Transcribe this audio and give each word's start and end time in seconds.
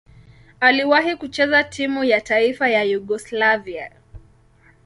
Aliwahi 0.59 1.15
kucheza 1.15 1.63
timu 1.63 2.03
ya 2.03 2.21
taifa 2.21 2.69
ya 2.69 2.83
Yugoslavia. 2.83 3.91